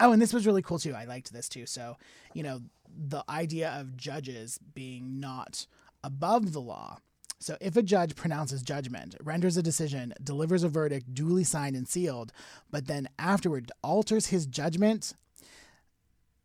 Oh, 0.00 0.12
and 0.12 0.20
this 0.20 0.32
was 0.32 0.46
really 0.46 0.62
cool 0.62 0.78
too. 0.78 0.94
I 0.94 1.04
liked 1.04 1.32
this 1.32 1.48
too. 1.48 1.66
So, 1.66 1.96
you 2.32 2.42
know, 2.42 2.60
the 2.88 3.24
idea 3.28 3.70
of 3.70 3.96
judges 3.96 4.58
being 4.74 5.20
not 5.20 5.66
above 6.02 6.52
the 6.52 6.60
law. 6.60 6.98
So, 7.40 7.56
if 7.60 7.76
a 7.76 7.82
judge 7.82 8.16
pronounces 8.16 8.62
judgment, 8.62 9.16
renders 9.22 9.56
a 9.56 9.62
decision, 9.62 10.14
delivers 10.22 10.62
a 10.62 10.68
verdict 10.68 11.14
duly 11.14 11.44
signed 11.44 11.76
and 11.76 11.86
sealed, 11.86 12.32
but 12.70 12.86
then 12.86 13.08
afterward 13.18 13.70
alters 13.82 14.26
his 14.26 14.46
judgment, 14.46 15.14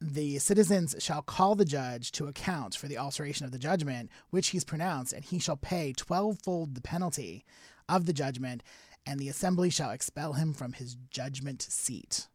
the 0.01 0.39
citizens 0.39 0.95
shall 0.99 1.21
call 1.21 1.55
the 1.55 1.65
judge 1.65 2.11
to 2.13 2.27
account 2.27 2.75
for 2.75 2.87
the 2.87 2.97
alteration 2.97 3.45
of 3.45 3.51
the 3.51 3.59
judgment 3.59 4.09
which 4.29 4.49
he's 4.49 4.63
pronounced, 4.63 5.13
and 5.13 5.25
he 5.25 5.39
shall 5.39 5.57
pay 5.57 5.93
twelvefold 5.93 6.75
the 6.75 6.81
penalty 6.81 7.45
of 7.87 8.05
the 8.05 8.13
judgment, 8.13 8.63
and 9.05 9.19
the 9.19 9.29
assembly 9.29 9.69
shall 9.69 9.91
expel 9.91 10.33
him 10.33 10.53
from 10.53 10.73
his 10.73 10.95
judgment 11.09 11.61
seat. 11.61 12.27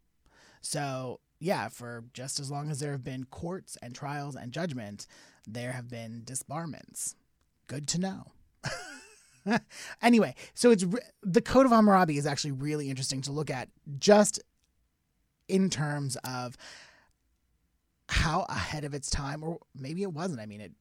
So, 0.65 1.21
yeah, 1.41 1.69
for 1.69 2.05
just 2.15 2.41
as 2.41 2.51
long 2.51 2.71
as 2.71 2.81
there 2.81 2.93
have 2.93 3.05
been 3.05 3.25
courts 3.25 3.77
and 3.83 3.95
trials 3.95 4.35
and 4.35 4.51
judgment, 4.51 5.07
there 5.47 5.73
have 5.73 5.91
been 5.91 6.23
disbarments. 6.25 7.15
Good 7.67 7.87
to 7.89 8.01
know. 8.01 8.33
anyway, 10.03 10.35
so 10.55 10.71
it's 10.71 10.87
the 11.23 11.43
Code 11.43 11.67
of 11.67 11.73
Hammurabi 11.73 12.17
is 12.17 12.27
actually 12.27 12.53
really 12.53 12.89
interesting 12.89 13.21
to 13.23 13.33
look 13.33 13.51
at 13.51 13.69
just 13.99 14.41
in 15.49 15.69
terms 15.69 16.17
of 16.25 16.57
how 18.09 18.47
ahead 18.49 18.85
of 18.85 18.95
its 18.95 19.11
time, 19.11 19.45
or 19.45 19.59
maybe 19.75 20.03
it 20.03 20.13
wasn't. 20.15 20.41
I 20.41 20.47
mean, 20.47 20.63
it 20.63 20.73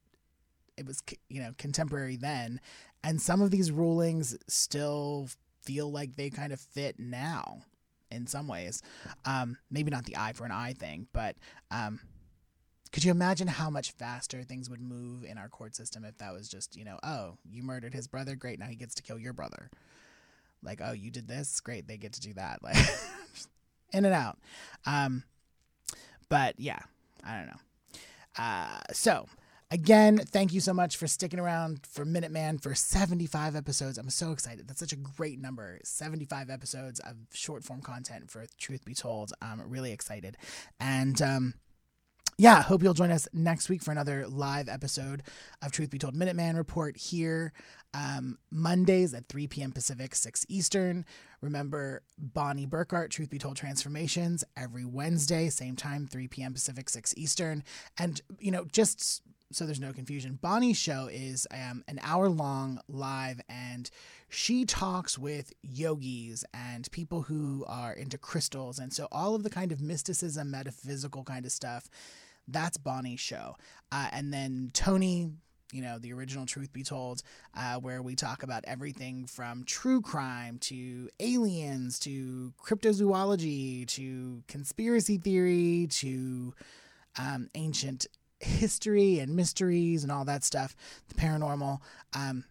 it 0.77 0.85
was 0.85 1.03
you 1.27 1.41
know 1.41 1.51
contemporary 1.57 2.15
then, 2.15 2.61
and 3.03 3.21
some 3.21 3.41
of 3.41 3.51
these 3.51 3.69
rulings 3.69 4.37
still 4.47 5.27
feel 5.61 5.91
like 5.91 6.15
they 6.15 6.29
kind 6.29 6.53
of 6.53 6.61
fit 6.61 6.97
now 6.99 7.63
in 8.13 8.27
some 8.27 8.47
ways. 8.47 8.81
Um, 9.25 9.57
maybe 9.69 9.91
not 9.91 10.05
the 10.05 10.17
eye 10.17 10.33
for 10.33 10.45
an 10.45 10.51
eye 10.51 10.73
thing, 10.73 11.07
but 11.13 11.35
um, 11.71 11.99
could 12.91 13.03
you 13.03 13.11
imagine 13.11 13.47
how 13.47 13.69
much 13.69 13.91
faster 13.91 14.43
things 14.43 14.69
would 14.69 14.81
move 14.81 15.23
in 15.23 15.37
our 15.37 15.49
court 15.49 15.75
system 15.75 16.05
if 16.05 16.17
that 16.19 16.31
was 16.31 16.47
just 16.47 16.75
you 16.75 16.85
know 16.85 16.99
oh 17.03 17.37
you 17.43 17.63
murdered 17.63 17.93
his 17.93 18.07
brother 18.07 18.35
great 18.35 18.59
now 18.59 18.67
he 18.67 18.75
gets 18.75 18.93
to 18.93 19.01
kill 19.01 19.17
your 19.17 19.33
brother 19.33 19.71
like 20.61 20.79
oh 20.83 20.91
you 20.91 21.09
did 21.09 21.27
this 21.27 21.59
great 21.59 21.87
they 21.87 21.97
get 21.97 22.13
to 22.13 22.21
do 22.21 22.33
that 22.33 22.61
like 22.61 22.77
in 23.93 24.05
and 24.05 24.13
out 24.13 24.37
um, 24.85 25.23
but 26.29 26.53
yeah 26.59 26.79
I 27.25 27.37
don't 27.37 27.47
know. 27.47 27.61
Uh, 28.37 28.79
so, 28.91 29.27
again, 29.73 30.19
thank 30.19 30.53
you 30.53 30.61
so 30.61 30.71
much 30.71 30.97
for 30.97 31.07
sticking 31.07 31.39
around 31.39 31.79
for 31.85 32.05
Minuteman 32.05 32.61
for 32.61 32.75
75 32.75 33.55
episodes. 33.55 33.97
I'm 33.97 34.11
so 34.11 34.31
excited. 34.31 34.67
That's 34.67 34.79
such 34.79 34.93
a 34.93 34.97
great 34.97 35.41
number. 35.41 35.79
75 35.83 36.51
episodes 36.51 36.99
of 36.99 37.15
short 37.33 37.63
form 37.63 37.81
content 37.81 38.29
for 38.29 38.45
Truth 38.59 38.85
Be 38.85 38.93
Told. 38.93 39.33
I'm 39.41 39.67
really 39.67 39.91
excited. 39.91 40.37
And, 40.79 41.19
um, 41.23 41.55
yeah, 42.37 42.61
hope 42.61 42.83
you'll 42.83 42.93
join 42.93 43.11
us 43.11 43.27
next 43.33 43.67
week 43.67 43.81
for 43.81 43.91
another 43.91 44.27
live 44.27 44.69
episode 44.69 45.23
of 45.63 45.71
Truth 45.71 45.89
Be 45.89 45.97
Told 45.97 46.15
Minuteman 46.15 46.55
Report 46.55 46.95
here 46.95 47.51
um, 47.95 48.37
Mondays 48.51 49.13
at 49.13 49.27
3 49.27 49.47
p.m. 49.47 49.71
Pacific, 49.71 50.15
6 50.15 50.45
Eastern. 50.49 51.05
Remember 51.41 52.03
Bonnie 52.17 52.67
Burkhart, 52.67 53.09
Truth 53.09 53.29
Be 53.29 53.37
Told 53.37 53.55
Transformations, 53.55 54.43
every 54.57 54.85
Wednesday, 54.85 55.49
same 55.49 55.75
time, 55.75 56.07
3 56.07 56.27
p.m. 56.27 56.53
Pacific, 56.53 56.89
6 56.89 57.13
Eastern. 57.17 57.63
And, 57.97 58.21
you 58.39 58.51
know, 58.51 58.65
just 58.65 59.21
so 59.55 59.65
there's 59.65 59.79
no 59.79 59.93
confusion, 59.93 60.39
Bonnie's 60.41 60.77
show 60.77 61.07
is 61.11 61.47
um, 61.51 61.83
an 61.87 61.99
hour 62.03 62.29
long 62.29 62.79
live 62.87 63.41
and 63.49 63.89
she 64.29 64.65
talks 64.65 65.17
with 65.17 65.53
yogis 65.61 66.43
and 66.53 66.89
people 66.91 67.21
who 67.21 67.63
are 67.67 67.93
into 67.93 68.17
crystals. 68.17 68.79
And 68.79 68.91
so 68.91 69.07
all 69.11 69.35
of 69.35 69.43
the 69.43 69.49
kind 69.49 69.71
of 69.71 69.81
mysticism, 69.81 70.51
metaphysical 70.51 71.23
kind 71.23 71.45
of 71.45 71.51
stuff 71.51 71.89
that's 72.47 72.77
Bonnie's 72.77 73.19
show. 73.19 73.55
Uh, 73.91 74.07
and 74.11 74.33
then 74.33 74.71
Tony, 74.73 75.31
you 75.71 75.81
know, 75.81 75.97
the 75.97 76.13
original 76.13 76.45
Truth 76.45 76.73
Be 76.73 76.83
Told, 76.83 77.23
uh, 77.55 77.75
where 77.75 78.01
we 78.01 78.15
talk 78.15 78.43
about 78.43 78.63
everything 78.67 79.25
from 79.25 79.63
true 79.63 80.01
crime 80.01 80.57
to 80.59 81.09
aliens 81.19 81.99
to 81.99 82.53
cryptozoology 82.63 83.87
to 83.87 84.43
conspiracy 84.47 85.17
theory 85.17 85.87
to 85.89 86.53
um, 87.17 87.49
ancient 87.55 88.07
history 88.43 89.19
and 89.19 89.35
mysteries 89.35 90.03
and 90.03 90.11
all 90.11 90.25
that 90.25 90.43
stuff, 90.43 90.75
the 91.07 91.15
paranormal. 91.15 91.79
Um, 92.13 92.43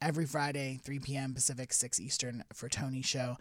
every 0.00 0.26
Friday, 0.26 0.80
3 0.82 0.98
p.m. 1.00 1.34
Pacific, 1.34 1.72
6 1.72 2.00
Eastern 2.00 2.44
for 2.52 2.68
Tony's 2.68 3.06
show. 3.06 3.36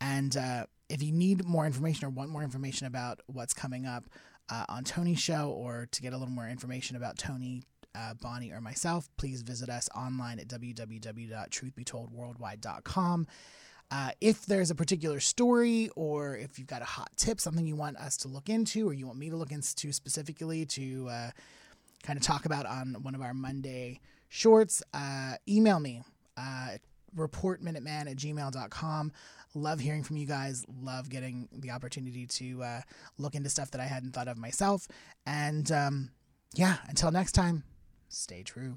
And 0.00 0.36
uh, 0.36 0.66
if 0.88 1.02
you 1.02 1.12
need 1.12 1.44
more 1.44 1.66
information 1.66 2.06
or 2.06 2.10
want 2.10 2.30
more 2.30 2.42
information 2.42 2.86
about 2.86 3.20
what's 3.26 3.54
coming 3.54 3.86
up, 3.86 4.04
uh, 4.50 4.64
on 4.68 4.84
Tony's 4.84 5.20
show 5.20 5.50
or 5.50 5.88
to 5.90 6.02
get 6.02 6.12
a 6.12 6.16
little 6.16 6.34
more 6.34 6.48
information 6.48 6.96
about 6.96 7.18
Tony, 7.18 7.62
uh, 7.94 8.14
Bonnie, 8.14 8.52
or 8.52 8.60
myself, 8.60 9.08
please 9.16 9.42
visit 9.42 9.70
us 9.70 9.88
online 9.96 10.38
at 10.38 10.46
www.truthbetoldworldwide.com. 10.48 13.26
Uh, 13.90 14.10
if 14.20 14.46
there's 14.46 14.70
a 14.70 14.74
particular 14.74 15.20
story 15.20 15.88
or 15.94 16.36
if 16.36 16.58
you've 16.58 16.68
got 16.68 16.82
a 16.82 16.86
hot 16.86 17.10
tip, 17.16 17.40
something 17.40 17.66
you 17.66 17.76
want 17.76 17.96
us 17.96 18.16
to 18.16 18.28
look 18.28 18.48
into 18.48 18.88
or 18.88 18.92
you 18.92 19.06
want 19.06 19.18
me 19.18 19.30
to 19.30 19.36
look 19.36 19.52
into 19.52 19.92
specifically 19.92 20.66
to 20.66 21.08
uh, 21.08 21.30
kind 22.02 22.16
of 22.16 22.22
talk 22.22 22.44
about 22.44 22.66
on 22.66 22.96
one 23.02 23.14
of 23.14 23.20
our 23.20 23.34
Monday 23.34 24.00
shorts, 24.28 24.82
uh, 24.92 25.34
email 25.48 25.78
me, 25.78 26.02
uh, 26.36 26.70
reportminuteman 27.16 28.10
at 28.10 28.16
gmail.com. 28.16 29.12
Love 29.54 29.78
hearing 29.78 30.02
from 30.02 30.16
you 30.16 30.26
guys. 30.26 30.64
Love 30.82 31.08
getting 31.08 31.48
the 31.52 31.70
opportunity 31.70 32.26
to 32.26 32.62
uh, 32.62 32.80
look 33.18 33.36
into 33.36 33.48
stuff 33.48 33.70
that 33.70 33.80
I 33.80 33.86
hadn't 33.86 34.12
thought 34.12 34.26
of 34.26 34.36
myself. 34.36 34.88
And 35.24 35.70
um, 35.70 36.10
yeah, 36.54 36.78
until 36.88 37.12
next 37.12 37.32
time, 37.32 37.62
stay 38.08 38.42
true. 38.42 38.76